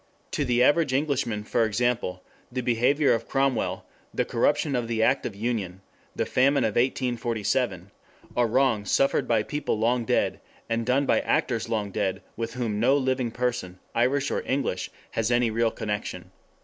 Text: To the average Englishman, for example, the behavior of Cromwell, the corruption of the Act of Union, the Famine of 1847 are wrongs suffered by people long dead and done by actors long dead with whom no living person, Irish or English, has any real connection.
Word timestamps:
To 0.31 0.43
the 0.43 0.63
average 0.63 0.93
Englishman, 0.93 1.43
for 1.43 1.63
example, 1.63 2.23
the 2.51 2.61
behavior 2.61 3.13
of 3.13 3.27
Cromwell, 3.27 3.85
the 4.11 4.25
corruption 4.25 4.75
of 4.75 4.87
the 4.87 5.03
Act 5.03 5.27
of 5.27 5.35
Union, 5.35 5.81
the 6.15 6.25
Famine 6.25 6.63
of 6.63 6.69
1847 6.73 7.91
are 8.35 8.47
wrongs 8.47 8.89
suffered 8.89 9.27
by 9.27 9.43
people 9.43 9.77
long 9.77 10.03
dead 10.03 10.39
and 10.67 10.87
done 10.87 11.05
by 11.05 11.19
actors 11.19 11.69
long 11.69 11.91
dead 11.91 12.23
with 12.35 12.55
whom 12.55 12.79
no 12.79 12.97
living 12.97 13.29
person, 13.29 13.77
Irish 13.93 14.31
or 14.31 14.41
English, 14.47 14.89
has 15.11 15.29
any 15.29 15.51
real 15.51 15.69
connection. 15.69 16.31